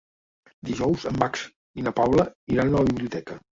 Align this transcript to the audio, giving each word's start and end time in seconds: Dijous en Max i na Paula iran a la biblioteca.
Dijous 0.69 1.05
en 1.11 1.19
Max 1.25 1.45
i 1.83 1.87
na 1.89 1.95
Paula 2.01 2.27
iran 2.57 2.75
a 2.75 2.77
la 2.83 2.91
biblioteca. 2.91 3.41